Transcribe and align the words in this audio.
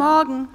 Morgen. 0.00 0.48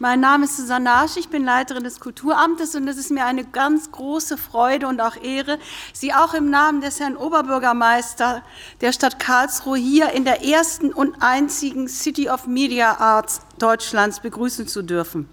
Mein 0.00 0.18
Name 0.18 0.46
ist 0.46 0.56
Susanne 0.56 0.90
Asch, 0.92 1.16
ich 1.16 1.28
bin 1.28 1.44
Leiterin 1.44 1.84
des 1.84 2.00
Kulturamtes 2.00 2.74
und 2.74 2.88
es 2.88 2.96
ist 2.96 3.12
mir 3.12 3.24
eine 3.24 3.44
ganz 3.44 3.92
große 3.92 4.36
Freude 4.36 4.88
und 4.88 5.00
auch 5.00 5.14
Ehre, 5.22 5.60
Sie 5.92 6.12
auch 6.12 6.34
im 6.34 6.50
Namen 6.50 6.80
des 6.80 6.98
Herrn 6.98 7.16
Oberbürgermeister 7.16 8.42
der 8.80 8.92
Stadt 8.92 9.20
Karlsruhe 9.20 9.78
hier 9.78 10.10
in 10.14 10.24
der 10.24 10.44
ersten 10.44 10.92
und 10.92 11.22
einzigen 11.22 11.86
City 11.86 12.28
of 12.28 12.48
Media 12.48 12.98
Arts 12.98 13.40
Deutschlands 13.60 14.18
begrüßen 14.18 14.66
zu 14.66 14.82
dürfen. 14.82 15.28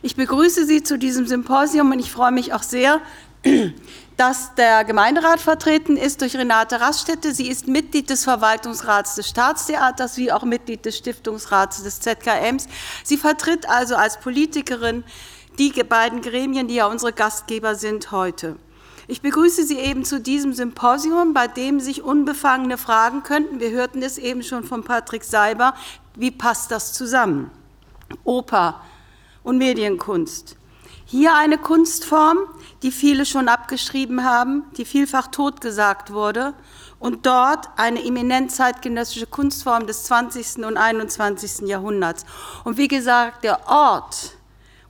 Ich 0.00 0.16
begrüße 0.16 0.64
Sie 0.64 0.82
zu 0.82 0.98
diesem 0.98 1.26
Symposium 1.26 1.90
und 1.90 1.98
ich 1.98 2.10
freue 2.10 2.32
mich 2.32 2.54
auch 2.54 2.62
sehr, 2.62 3.02
dass 4.16 4.54
der 4.54 4.84
Gemeinderat 4.84 5.40
vertreten 5.40 5.96
ist 5.96 6.22
durch 6.22 6.36
Renate 6.36 6.80
Raststätte. 6.80 7.34
Sie 7.34 7.48
ist 7.48 7.68
Mitglied 7.68 8.08
des 8.08 8.24
Verwaltungsrats 8.24 9.14
des 9.14 9.28
Staatstheaters 9.28 10.16
wie 10.16 10.32
auch 10.32 10.44
Mitglied 10.44 10.84
des 10.84 10.96
Stiftungsrats 10.96 11.82
des 11.82 12.00
ZKMs. 12.00 12.66
Sie 13.04 13.18
vertritt 13.18 13.68
also 13.68 13.94
als 13.94 14.18
Politikerin 14.18 15.04
die 15.58 15.70
beiden 15.82 16.22
Gremien, 16.22 16.68
die 16.68 16.76
ja 16.76 16.86
unsere 16.86 17.12
Gastgeber 17.12 17.74
sind 17.74 18.10
heute. 18.10 18.56
Ich 19.08 19.22
begrüße 19.22 19.64
Sie 19.64 19.78
eben 19.78 20.04
zu 20.04 20.20
diesem 20.20 20.52
Symposium, 20.52 21.32
bei 21.32 21.46
dem 21.46 21.78
sich 21.78 22.02
Unbefangene 22.02 22.76
fragen 22.76 23.22
könnten. 23.22 23.60
Wir 23.60 23.70
hörten 23.70 24.02
es 24.02 24.18
eben 24.18 24.42
schon 24.42 24.64
von 24.64 24.82
Patrick 24.82 25.22
Seiber. 25.22 25.74
Wie 26.16 26.32
passt 26.32 26.72
das 26.72 26.92
zusammen? 26.92 27.50
Oper 28.24 28.80
und 29.44 29.58
Medienkunst. 29.58 30.56
Hier 31.08 31.36
eine 31.36 31.56
Kunstform, 31.56 32.36
die 32.82 32.90
viele 32.90 33.26
schon 33.26 33.46
abgeschrieben 33.46 34.24
haben, 34.24 34.64
die 34.76 34.84
vielfach 34.84 35.28
totgesagt 35.28 36.12
wurde, 36.12 36.52
und 36.98 37.26
dort 37.26 37.68
eine 37.76 38.04
eminent 38.04 38.50
zeitgenössische 38.50 39.28
Kunstform 39.28 39.86
des 39.86 40.02
20. 40.04 40.64
und 40.64 40.76
21. 40.76 41.68
Jahrhunderts. 41.68 42.24
Und 42.64 42.76
wie 42.76 42.88
gesagt, 42.88 43.44
der 43.44 43.68
Ort 43.68 44.32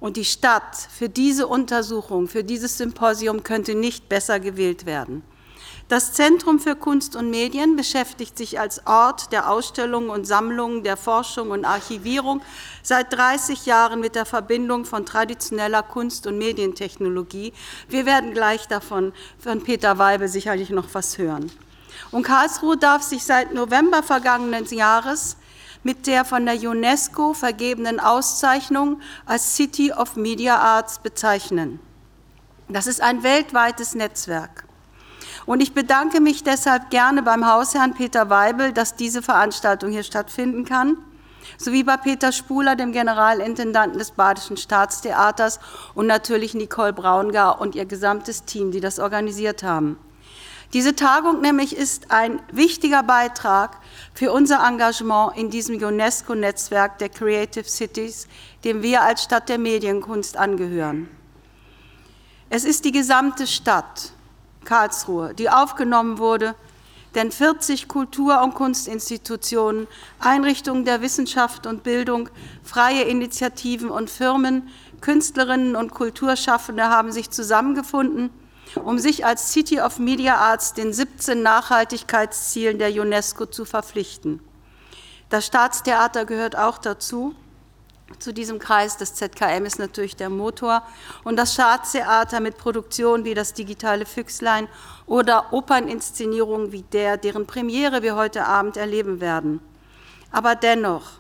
und 0.00 0.16
die 0.16 0.24
Stadt 0.24 0.74
für 0.74 1.10
diese 1.10 1.48
Untersuchung, 1.48 2.28
für 2.28 2.42
dieses 2.42 2.78
Symposium 2.78 3.42
könnte 3.42 3.74
nicht 3.74 4.08
besser 4.08 4.40
gewählt 4.40 4.86
werden. 4.86 5.22
Das 5.88 6.12
Zentrum 6.14 6.58
für 6.58 6.74
Kunst 6.74 7.14
und 7.14 7.30
Medien 7.30 7.76
beschäftigt 7.76 8.36
sich 8.36 8.58
als 8.58 8.84
Ort 8.88 9.30
der 9.30 9.48
Ausstellungen 9.48 10.10
und 10.10 10.26
Sammlungen, 10.26 10.82
der 10.82 10.96
Forschung 10.96 11.52
und 11.52 11.64
Archivierung 11.64 12.42
seit 12.82 13.12
30 13.12 13.66
Jahren 13.66 14.00
mit 14.00 14.16
der 14.16 14.26
Verbindung 14.26 14.84
von 14.84 15.06
traditioneller 15.06 15.84
Kunst- 15.84 16.26
und 16.26 16.38
Medientechnologie. 16.38 17.52
Wir 17.88 18.04
werden 18.04 18.34
gleich 18.34 18.66
davon 18.66 19.12
von 19.38 19.62
Peter 19.62 19.96
Weibel 19.96 20.26
sicherlich 20.26 20.70
noch 20.70 20.88
was 20.92 21.18
hören. 21.18 21.52
Und 22.10 22.24
Karlsruhe 22.24 22.76
darf 22.76 23.02
sich 23.02 23.22
seit 23.22 23.54
November 23.54 24.02
vergangenen 24.02 24.66
Jahres 24.66 25.36
mit 25.84 26.08
der 26.08 26.24
von 26.24 26.46
der 26.46 26.56
UNESCO 26.68 27.32
vergebenen 27.32 28.00
Auszeichnung 28.00 29.00
als 29.24 29.54
City 29.54 29.92
of 29.92 30.16
Media 30.16 30.58
Arts 30.58 30.98
bezeichnen. 30.98 31.78
Das 32.68 32.88
ist 32.88 33.00
ein 33.00 33.22
weltweites 33.22 33.94
Netzwerk. 33.94 34.65
Und 35.46 35.60
ich 35.60 35.72
bedanke 35.72 36.20
mich 36.20 36.42
deshalb 36.42 36.90
gerne 36.90 37.22
beim 37.22 37.46
Hausherrn 37.46 37.94
Peter 37.94 38.28
Weibel, 38.28 38.72
dass 38.72 38.96
diese 38.96 39.22
Veranstaltung 39.22 39.92
hier 39.92 40.02
stattfinden 40.02 40.64
kann, 40.64 40.98
sowie 41.56 41.84
bei 41.84 41.96
Peter 41.96 42.32
Spuler, 42.32 42.74
dem 42.74 42.90
Generalintendanten 42.90 43.98
des 43.98 44.10
Badischen 44.10 44.56
Staatstheaters 44.56 45.60
und 45.94 46.08
natürlich 46.08 46.54
Nicole 46.54 46.92
Braungar 46.92 47.60
und 47.60 47.76
ihr 47.76 47.84
gesamtes 47.84 48.44
Team, 48.44 48.72
die 48.72 48.80
das 48.80 48.98
organisiert 48.98 49.62
haben. 49.62 49.96
Diese 50.72 50.96
Tagung 50.96 51.42
nämlich 51.42 51.76
ist 51.76 52.10
ein 52.10 52.40
wichtiger 52.50 53.04
Beitrag 53.04 53.78
für 54.14 54.32
unser 54.32 54.66
Engagement 54.66 55.36
in 55.36 55.48
diesem 55.48 55.76
UNESCO-Netzwerk 55.76 56.98
der 56.98 57.08
Creative 57.08 57.64
Cities, 57.64 58.26
dem 58.64 58.82
wir 58.82 59.02
als 59.02 59.22
Stadt 59.22 59.48
der 59.48 59.58
Medienkunst 59.58 60.36
angehören. 60.36 61.08
Es 62.50 62.64
ist 62.64 62.84
die 62.84 62.92
gesamte 62.92 63.46
Stadt, 63.46 64.12
Karlsruhe, 64.66 65.32
die 65.32 65.48
aufgenommen 65.48 66.18
wurde, 66.18 66.54
denn 67.14 67.32
40 67.32 67.88
Kultur- 67.88 68.42
und 68.42 68.54
Kunstinstitutionen, 68.54 69.86
Einrichtungen 70.18 70.84
der 70.84 71.00
Wissenschaft 71.00 71.66
und 71.66 71.82
Bildung, 71.82 72.28
freie 72.62 73.04
Initiativen 73.04 73.88
und 73.88 74.10
Firmen, 74.10 74.68
Künstlerinnen 75.00 75.76
und 75.76 75.92
Kulturschaffende 75.92 76.84
haben 76.84 77.10
sich 77.12 77.30
zusammengefunden, 77.30 78.28
um 78.84 78.98
sich 78.98 79.24
als 79.24 79.52
City 79.52 79.80
of 79.80 79.98
Media 79.98 80.36
Arts 80.36 80.74
den 80.74 80.92
17 80.92 81.42
Nachhaltigkeitszielen 81.42 82.78
der 82.78 82.90
UNESCO 82.90 83.46
zu 83.46 83.64
verpflichten. 83.64 84.40
Das 85.30 85.46
Staatstheater 85.46 86.26
gehört 86.26 86.56
auch 86.56 86.76
dazu 86.76 87.34
zu 88.18 88.32
diesem 88.32 88.58
Kreis. 88.58 88.96
Das 88.96 89.14
ZKM 89.14 89.64
ist 89.64 89.78
natürlich 89.78 90.16
der 90.16 90.30
Motor 90.30 90.82
und 91.24 91.36
das 91.36 91.54
Staatstheater 91.54 92.40
mit 92.40 92.56
Produktionen 92.56 93.24
wie 93.24 93.34
das 93.34 93.54
digitale 93.54 94.06
Füchslein 94.06 94.68
oder 95.06 95.52
Operninszenierungen 95.52 96.72
wie 96.72 96.82
der, 96.82 97.16
deren 97.16 97.46
Premiere 97.46 98.02
wir 98.02 98.16
heute 98.16 98.46
Abend 98.46 98.76
erleben 98.76 99.20
werden. 99.20 99.60
Aber 100.30 100.54
dennoch, 100.54 101.12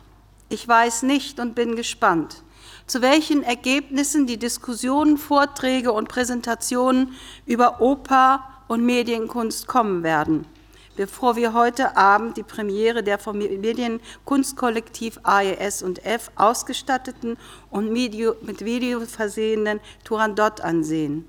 ich 0.48 0.66
weiß 0.66 1.02
nicht 1.02 1.40
und 1.40 1.54
bin 1.54 1.76
gespannt, 1.76 2.42
zu 2.86 3.02
welchen 3.02 3.42
Ergebnissen 3.42 4.26
die 4.26 4.36
Diskussionen, 4.36 5.18
Vorträge 5.18 5.92
und 5.92 6.08
Präsentationen 6.08 7.14
über 7.44 7.80
Oper 7.80 8.44
und 8.68 8.84
Medienkunst 8.84 9.66
kommen 9.66 10.02
werden 10.04 10.46
bevor 10.96 11.36
wir 11.36 11.52
heute 11.52 11.96
Abend 11.96 12.36
die 12.36 12.42
Premiere 12.42 13.02
der 13.02 13.18
vom 13.18 13.38
Medienkunstkollektiv 13.38 15.20
AES 15.22 15.82
und 15.82 16.04
F 16.04 16.30
ausgestatteten 16.36 17.36
und 17.70 17.92
mit 17.92 18.64
Video 18.64 19.00
versehenen 19.00 19.80
Turandot 20.04 20.60
ansehen. 20.60 21.28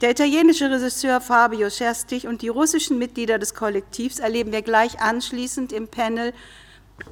Der 0.00 0.10
italienische 0.10 0.70
Regisseur 0.70 1.20
Fabio 1.20 1.70
Scherstich 1.70 2.26
und 2.26 2.42
die 2.42 2.48
russischen 2.48 2.98
Mitglieder 2.98 3.38
des 3.38 3.54
Kollektivs 3.54 4.18
erleben 4.18 4.50
wir 4.50 4.62
gleich 4.62 5.00
anschließend 5.00 5.72
im 5.72 5.86
Panel 5.86 6.32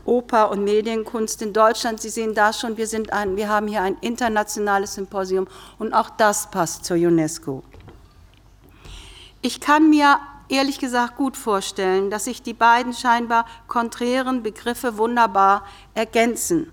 Oper 0.05 0.51
und 0.51 0.65
Medienkunst 0.65 1.41
in 1.43 1.53
Deutschland. 1.53 2.01
Sie 2.01 2.09
sehen 2.09 2.35
da 2.35 2.53
schon, 2.53 2.77
wir, 2.77 2.87
sind 2.87 3.13
ein, 3.13 3.37
wir 3.37 3.49
haben 3.49 3.69
hier 3.69 3.83
ein 3.83 3.97
internationales 4.01 4.95
Symposium 4.95 5.47
und 5.79 5.93
auch 5.93 6.11
das 6.11 6.51
passt 6.51 6.85
zur 6.85 6.97
UNESCO. 6.97 7.63
Ich 9.43 9.61
kann 9.61 9.89
mir 9.89 10.19
ehrlich 10.51 10.79
gesagt 10.79 11.17
gut 11.17 11.37
vorstellen, 11.37 12.11
dass 12.11 12.25
sich 12.25 12.43
die 12.43 12.55
beiden 12.55 12.93
scheinbar 12.93 13.47
konträren 13.69 14.43
Begriffe 14.43 14.99
wunderbar 14.99 15.65
ergänzen. 15.95 16.73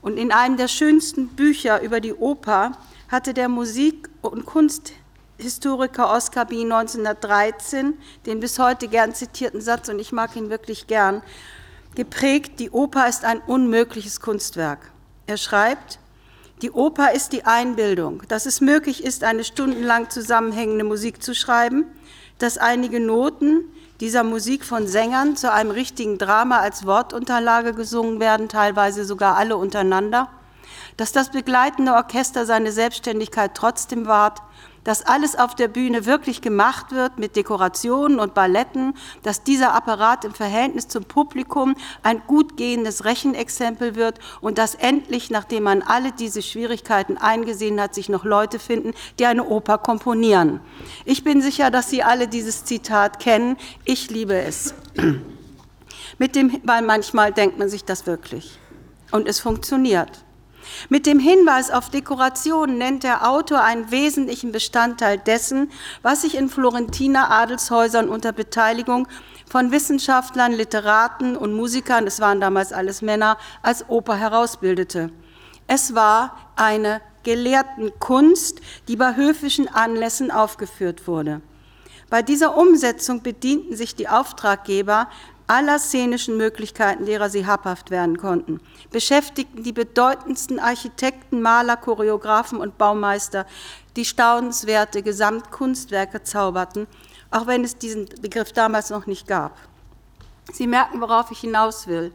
Und 0.00 0.18
in 0.18 0.32
einem 0.32 0.56
der 0.56 0.68
schönsten 0.68 1.28
Bücher 1.28 1.80
über 1.82 2.00
die 2.00 2.14
Oper 2.14 2.72
hatte 3.08 3.32
der 3.34 3.48
Musik- 3.48 4.10
und 4.22 4.44
Kunsthistoriker 4.44 6.12
Oskar 6.12 6.46
Bie 6.46 6.64
1913 6.64 7.94
den 8.26 8.40
bis 8.40 8.58
heute 8.58 8.88
gern 8.88 9.14
zitierten 9.14 9.60
Satz, 9.60 9.88
und 9.88 9.98
ich 9.98 10.12
mag 10.12 10.36
ihn 10.36 10.50
wirklich 10.50 10.86
gern, 10.86 11.22
geprägt, 11.94 12.58
die 12.58 12.70
Oper 12.70 13.08
ist 13.08 13.24
ein 13.24 13.40
unmögliches 13.40 14.20
Kunstwerk. 14.20 14.90
Er 15.26 15.36
schreibt, 15.36 15.98
die 16.62 16.70
Oper 16.70 17.12
ist 17.12 17.32
die 17.32 17.44
Einbildung, 17.44 18.22
dass 18.28 18.46
es 18.46 18.60
möglich 18.60 19.04
ist, 19.04 19.24
eine 19.24 19.44
stundenlang 19.44 20.10
zusammenhängende 20.10 20.84
Musik 20.84 21.22
zu 21.22 21.34
schreiben, 21.34 21.86
dass 22.38 22.58
einige 22.58 23.00
Noten 23.00 23.64
dieser 24.00 24.24
Musik 24.24 24.64
von 24.64 24.86
Sängern 24.86 25.36
zu 25.36 25.52
einem 25.52 25.70
richtigen 25.70 26.18
Drama 26.18 26.58
als 26.58 26.84
Wortunterlage 26.84 27.74
gesungen 27.74 28.20
werden, 28.20 28.48
teilweise 28.48 29.04
sogar 29.04 29.36
alle 29.36 29.56
untereinander, 29.56 30.28
dass 30.96 31.12
das 31.12 31.30
begleitende 31.30 31.94
Orchester 31.94 32.46
seine 32.46 32.72
Selbstständigkeit 32.72 33.52
trotzdem 33.54 34.06
wahrt, 34.06 34.42
dass 34.84 35.04
alles 35.04 35.36
auf 35.36 35.54
der 35.54 35.68
Bühne 35.68 36.06
wirklich 36.06 36.42
gemacht 36.42 36.92
wird 36.92 37.18
mit 37.18 37.36
Dekorationen 37.36 38.20
und 38.20 38.34
Balletten, 38.34 38.94
dass 39.22 39.42
dieser 39.42 39.74
Apparat 39.74 40.24
im 40.24 40.34
Verhältnis 40.34 40.88
zum 40.88 41.04
Publikum 41.04 41.74
ein 42.02 42.22
gut 42.26 42.56
gehendes 42.56 43.04
Rechenexempel 43.04 43.96
wird 43.96 44.18
und 44.40 44.58
dass 44.58 44.74
endlich, 44.74 45.30
nachdem 45.30 45.64
man 45.64 45.82
alle 45.82 46.12
diese 46.12 46.42
Schwierigkeiten 46.42 47.16
eingesehen 47.16 47.80
hat, 47.80 47.94
sich 47.94 48.08
noch 48.08 48.24
Leute 48.24 48.58
finden, 48.58 48.92
die 49.18 49.26
eine 49.26 49.44
Oper 49.44 49.78
komponieren. 49.78 50.60
Ich 51.04 51.24
bin 51.24 51.42
sicher, 51.42 51.70
dass 51.70 51.90
Sie 51.90 52.02
alle 52.02 52.28
dieses 52.28 52.64
Zitat 52.64 53.18
kennen. 53.18 53.56
Ich 53.84 54.10
liebe 54.10 54.34
es. 54.34 54.74
Mit 56.18 56.36
dem, 56.36 56.60
weil 56.62 56.82
manchmal 56.82 57.32
denkt 57.32 57.58
man 57.58 57.68
sich 57.68 57.84
das 57.84 58.06
wirklich. 58.06 58.58
Und 59.10 59.28
es 59.28 59.40
funktioniert. 59.40 60.24
Mit 60.88 61.06
dem 61.06 61.18
Hinweis 61.18 61.70
auf 61.70 61.90
Dekoration 61.90 62.78
nennt 62.78 63.02
der 63.02 63.28
Autor 63.28 63.62
einen 63.62 63.90
wesentlichen 63.90 64.52
Bestandteil 64.52 65.18
dessen, 65.18 65.70
was 66.02 66.22
sich 66.22 66.36
in 66.36 66.48
Florentiner 66.48 67.30
Adelshäusern 67.30 68.08
unter 68.08 68.32
Beteiligung 68.32 69.08
von 69.48 69.70
Wissenschaftlern, 69.70 70.52
Literaten 70.52 71.36
und 71.36 71.54
Musikern, 71.54 72.06
es 72.06 72.20
waren 72.20 72.40
damals 72.40 72.72
alles 72.72 73.02
Männer, 73.02 73.38
als 73.62 73.88
Oper 73.88 74.16
herausbildete. 74.16 75.10
Es 75.66 75.94
war 75.94 76.36
eine 76.56 77.00
Gelehrtenkunst, 77.22 78.60
die 78.88 78.96
bei 78.96 79.16
höfischen 79.16 79.68
Anlässen 79.68 80.30
aufgeführt 80.30 81.06
wurde. 81.06 81.40
Bei 82.10 82.22
dieser 82.22 82.56
Umsetzung 82.56 83.22
bedienten 83.22 83.74
sich 83.76 83.96
die 83.96 84.08
Auftraggeber 84.08 85.08
aller 85.46 85.78
szenischen 85.78 86.36
Möglichkeiten, 86.36 87.06
derer 87.06 87.28
sie 87.28 87.46
habhaft 87.46 87.90
werden 87.90 88.16
konnten, 88.16 88.60
beschäftigten 88.90 89.62
die 89.62 89.72
bedeutendsten 89.72 90.58
Architekten, 90.58 91.42
Maler, 91.42 91.76
Choreografen 91.76 92.58
und 92.58 92.78
Baumeister, 92.78 93.46
die 93.96 94.04
staunenswerte 94.04 95.02
Gesamtkunstwerke 95.02 96.22
zauberten, 96.22 96.86
auch 97.30 97.46
wenn 97.46 97.64
es 97.64 97.76
diesen 97.76 98.06
Begriff 98.20 98.52
damals 98.52 98.90
noch 98.90 99.06
nicht 99.06 99.26
gab. 99.26 99.56
Sie 100.52 100.66
merken, 100.66 101.00
worauf 101.00 101.30
ich 101.30 101.40
hinaus 101.40 101.86
will. 101.86 102.12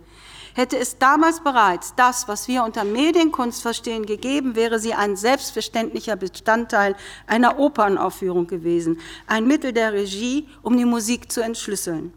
Hätte 0.53 0.77
es 0.77 0.97
damals 0.97 1.41
bereits 1.41 1.93
das, 1.95 2.27
was 2.27 2.47
wir 2.47 2.63
unter 2.63 2.83
Medienkunst 2.83 3.61
verstehen, 3.61 4.05
gegeben, 4.05 4.55
wäre 4.55 4.79
sie 4.79 4.93
ein 4.93 5.15
selbstverständlicher 5.15 6.15
Bestandteil 6.15 6.95
einer 7.27 7.59
Opernaufführung 7.59 8.47
gewesen, 8.47 8.99
ein 9.27 9.47
Mittel 9.47 9.73
der 9.73 9.93
Regie, 9.93 10.49
um 10.61 10.75
die 10.75 10.85
Musik 10.85 11.31
zu 11.31 11.41
entschlüsseln. 11.41 12.13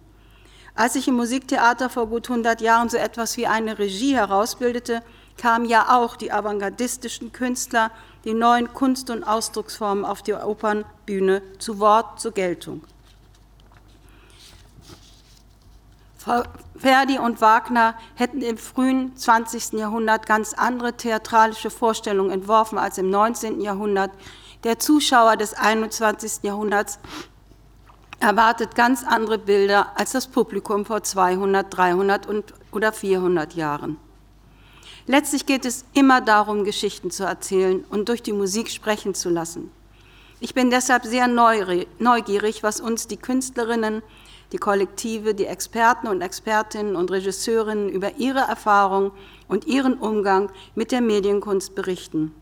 Als 0.74 0.94
sich 0.94 1.06
im 1.06 1.14
Musiktheater 1.14 1.90
vor 1.90 2.06
gut 2.06 2.30
100 2.30 2.60
Jahren 2.60 2.88
so 2.88 2.96
etwas 2.96 3.36
wie 3.36 3.46
eine 3.46 3.78
Regie 3.78 4.14
herausbildete, 4.14 5.02
kamen 5.36 5.64
ja 5.66 5.98
auch 5.98 6.16
die 6.16 6.32
avantgardistischen 6.32 7.32
Künstler, 7.32 7.90
die 8.24 8.34
neuen 8.34 8.72
Kunst- 8.72 9.10
und 9.10 9.24
Ausdrucksformen 9.24 10.04
auf 10.04 10.22
der 10.22 10.46
Opernbühne 10.46 11.42
zu 11.58 11.78
Wort, 11.78 12.20
zur 12.20 12.32
Geltung. 12.32 12.82
Verdi 16.76 17.18
und 17.18 17.40
Wagner 17.40 17.94
hätten 18.14 18.42
im 18.42 18.56
frühen 18.56 19.16
20. 19.16 19.72
Jahrhundert 19.72 20.26
ganz 20.26 20.54
andere 20.54 20.96
theatralische 20.96 21.70
Vorstellungen 21.70 22.30
entworfen 22.30 22.78
als 22.78 22.98
im 22.98 23.10
19. 23.10 23.60
Jahrhundert. 23.60 24.12
Der 24.62 24.78
Zuschauer 24.78 25.36
des 25.36 25.54
21. 25.54 26.44
Jahrhunderts 26.44 27.00
erwartet 28.22 28.74
ganz 28.74 29.04
andere 29.04 29.36
Bilder 29.36 29.92
als 29.96 30.12
das 30.12 30.28
Publikum 30.28 30.84
vor 30.84 31.02
200, 31.02 31.76
300 31.76 32.26
und, 32.26 32.54
oder 32.70 32.92
400 32.92 33.54
Jahren. 33.54 33.98
Letztlich 35.06 35.46
geht 35.46 35.64
es 35.64 35.84
immer 35.92 36.20
darum, 36.20 36.64
Geschichten 36.64 37.10
zu 37.10 37.24
erzählen 37.24 37.84
und 37.90 38.08
durch 38.08 38.22
die 38.22 38.32
Musik 38.32 38.70
sprechen 38.70 39.14
zu 39.14 39.28
lassen. 39.28 39.70
Ich 40.38 40.54
bin 40.54 40.70
deshalb 40.70 41.04
sehr 41.04 41.26
neugierig, 41.26 42.62
was 42.62 42.80
uns 42.80 43.08
die 43.08 43.16
Künstlerinnen, 43.16 44.02
die 44.52 44.58
Kollektive, 44.58 45.34
die 45.34 45.46
Experten 45.46 46.06
und 46.06 46.20
Expertinnen 46.20 46.94
und 46.94 47.10
Regisseurinnen 47.10 47.88
über 47.88 48.16
ihre 48.16 48.40
Erfahrung 48.40 49.10
und 49.48 49.66
ihren 49.66 49.94
Umgang 49.94 50.50
mit 50.74 50.92
der 50.92 51.00
Medienkunst 51.00 51.74
berichten. 51.74 52.32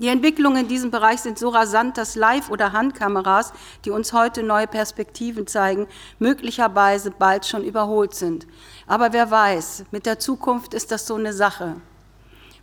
Die 0.00 0.08
Entwicklungen 0.08 0.62
in 0.62 0.68
diesem 0.68 0.92
Bereich 0.92 1.20
sind 1.20 1.38
so 1.38 1.48
rasant, 1.48 1.98
dass 1.98 2.14
Live- 2.14 2.50
oder 2.50 2.72
Handkameras, 2.72 3.52
die 3.84 3.90
uns 3.90 4.12
heute 4.12 4.44
neue 4.44 4.68
Perspektiven 4.68 5.48
zeigen, 5.48 5.88
möglicherweise 6.20 7.10
bald 7.10 7.46
schon 7.46 7.64
überholt 7.64 8.14
sind. 8.14 8.46
Aber 8.86 9.12
wer 9.12 9.30
weiß, 9.30 9.86
mit 9.90 10.06
der 10.06 10.20
Zukunft 10.20 10.72
ist 10.72 10.92
das 10.92 11.06
so 11.06 11.16
eine 11.16 11.32
Sache. 11.32 11.76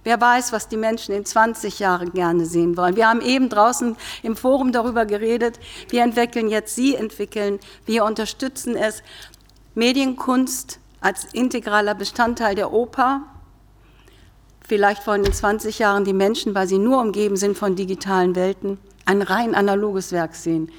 Wer 0.06 0.22
weiß, 0.22 0.54
was 0.54 0.70
die 0.70 0.78
Menschen 0.78 1.14
in 1.14 1.26
20 1.26 1.80
Jahren 1.80 2.14
gerne 2.14 2.46
sehen 2.46 2.78
wollen. 2.78 2.96
Wir 2.96 3.10
haben 3.10 3.22
eben 3.22 3.50
draußen 3.50 3.98
im 4.22 4.36
Forum 4.38 4.72
darüber 4.72 5.06
geredet. 5.06 5.60
Wir 5.90 6.04
entwickeln 6.04 6.48
jetzt, 6.48 6.76
Sie 6.76 6.96
entwickeln, 6.96 7.60
wir 7.86 8.06
unterstützen 8.06 8.76
es. 8.76 9.02
Medienkunst 9.74 10.80
als 11.02 11.26
integraler 11.34 11.96
Bestandteil 11.96 12.56
der 12.56 12.72
Oper. 12.72 13.24
Vielleicht 14.68 15.06
wollen 15.06 15.24
in 15.24 15.34
20 15.34 15.78
Jahren 15.78 16.06
die 16.06 16.14
Menschen, 16.14 16.56
weil 16.56 16.68
sie 16.68 16.80
nur 16.80 17.00
umgeben 17.00 17.38
sind 17.38 17.58
von 17.58 17.76
digitalen 17.76 18.36
Welten, 18.36 18.80
ein 19.06 19.22
rein 19.22 19.54
analoges 19.54 20.12
Werk 20.12 20.36
sehen. 20.36 20.72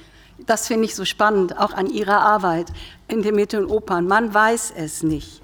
Das 0.45 0.67
finde 0.67 0.85
ich 0.85 0.95
so 0.95 1.05
spannend, 1.05 1.57
auch 1.57 1.73
an 1.73 1.87
Ihrer 1.87 2.19
Arbeit 2.19 2.67
in 3.07 3.21
den 3.21 3.35
Mitte 3.35 3.59
und 3.59 3.71
Opern. 3.71 4.05
Man 4.05 4.33
weiß 4.33 4.73
es 4.75 5.03
nicht. 5.03 5.41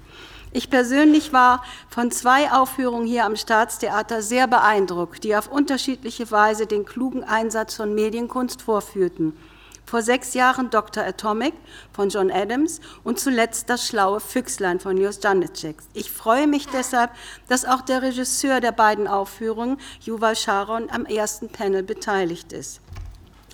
Ich 0.52 0.70
persönlich 0.70 1.32
war 1.32 1.64
von 1.88 2.10
zwei 2.12 2.52
Aufführungen 2.52 3.06
hier 3.06 3.24
am 3.24 3.34
Staatstheater 3.34 4.22
sehr 4.22 4.46
beeindruckt, 4.46 5.24
die 5.24 5.34
auf 5.34 5.48
unterschiedliche 5.48 6.30
Weise 6.30 6.66
den 6.66 6.84
klugen 6.84 7.24
Einsatz 7.24 7.74
von 7.74 7.94
Medienkunst 7.94 8.62
vorführten. 8.62 9.36
Vor 9.86 10.02
sechs 10.02 10.34
Jahren 10.34 10.70
Dr. 10.70 11.04
Atomic 11.04 11.54
von 11.92 12.08
John 12.08 12.30
Adams 12.30 12.80
und 13.04 13.20
zuletzt 13.20 13.68
das 13.68 13.86
schlaue 13.86 14.20
Füchslein 14.20 14.80
von 14.80 14.96
Jos 14.96 15.20
Janicek. 15.22 15.76
Ich 15.92 16.10
freue 16.10 16.46
mich 16.46 16.66
deshalb, 16.68 17.10
dass 17.48 17.64
auch 17.64 17.82
der 17.82 18.02
Regisseur 18.02 18.60
der 18.60 18.72
beiden 18.72 19.06
Aufführungen, 19.06 19.78
Yuval 20.00 20.36
Sharon, 20.36 20.90
am 20.90 21.04
ersten 21.04 21.48
Panel 21.48 21.82
beteiligt 21.82 22.52
ist. 22.52 22.80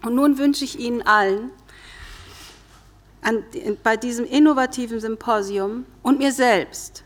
Und 0.05 0.15
nun 0.15 0.39
wünsche 0.39 0.65
ich 0.65 0.79
Ihnen 0.79 1.03
allen 1.03 1.51
an, 3.23 3.45
bei 3.83 3.97
diesem 3.97 4.25
innovativen 4.25 5.01
Symposium 5.01 5.85
und 6.03 6.19
mir 6.19 6.33
selbst 6.33 7.05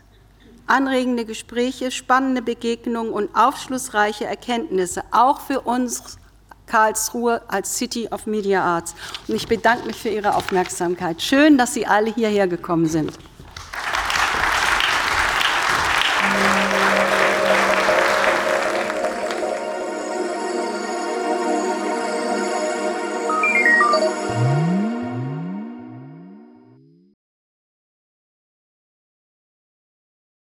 anregende 0.67 1.25
Gespräche, 1.25 1.91
spannende 1.91 2.41
Begegnungen 2.41 3.11
und 3.11 3.35
aufschlussreiche 3.35 4.25
Erkenntnisse, 4.25 5.03
auch 5.11 5.41
für 5.41 5.61
uns 5.61 6.17
Karlsruhe 6.67 7.41
als 7.47 7.77
City 7.77 8.07
of 8.11 8.25
Media 8.25 8.63
Arts. 8.63 8.95
Und 9.27 9.35
ich 9.35 9.47
bedanke 9.47 9.87
mich 9.87 9.97
für 9.97 10.09
Ihre 10.09 10.35
Aufmerksamkeit. 10.35 11.21
Schön, 11.21 11.57
dass 11.57 11.73
Sie 11.73 11.85
alle 11.85 12.13
hierher 12.13 12.47
gekommen 12.47 12.87
sind. 12.87 13.11